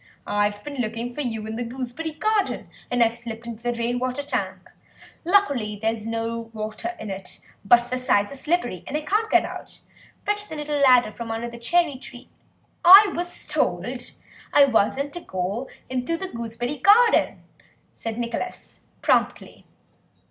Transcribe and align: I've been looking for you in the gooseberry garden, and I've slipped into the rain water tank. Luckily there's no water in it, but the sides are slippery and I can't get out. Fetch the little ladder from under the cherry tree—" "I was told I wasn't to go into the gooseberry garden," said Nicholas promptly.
I've 0.25 0.63
been 0.63 0.77
looking 0.81 1.13
for 1.13 1.21
you 1.21 1.45
in 1.45 1.57
the 1.57 1.63
gooseberry 1.63 2.13
garden, 2.13 2.69
and 2.89 3.03
I've 3.03 3.15
slipped 3.15 3.45
into 3.45 3.61
the 3.61 3.73
rain 3.73 3.99
water 3.99 4.23
tank. 4.23 4.71
Luckily 5.23 5.77
there's 5.79 6.07
no 6.07 6.49
water 6.53 6.93
in 6.99 7.11
it, 7.11 7.39
but 7.63 7.91
the 7.91 7.99
sides 7.99 8.31
are 8.31 8.35
slippery 8.35 8.83
and 8.87 8.97
I 8.97 9.01
can't 9.01 9.29
get 9.29 9.45
out. 9.45 9.81
Fetch 10.25 10.49
the 10.49 10.55
little 10.55 10.79
ladder 10.79 11.11
from 11.11 11.29
under 11.29 11.47
the 11.51 11.59
cherry 11.59 11.97
tree—" 11.97 12.31
"I 12.83 13.11
was 13.15 13.45
told 13.45 14.09
I 14.51 14.65
wasn't 14.65 15.13
to 15.13 15.19
go 15.21 15.69
into 15.87 16.17
the 16.17 16.29
gooseberry 16.29 16.77
garden," 16.77 17.43
said 17.93 18.17
Nicholas 18.17 18.79
promptly. 19.03 19.65